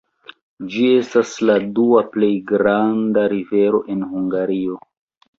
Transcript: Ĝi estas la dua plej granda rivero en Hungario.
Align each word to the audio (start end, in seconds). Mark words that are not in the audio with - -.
Ĝi 0.75 0.85
estas 0.99 1.33
la 1.49 1.57
dua 1.79 2.01
plej 2.15 2.29
granda 2.51 3.25
rivero 3.35 3.83
en 3.97 4.01
Hungario. 4.15 4.79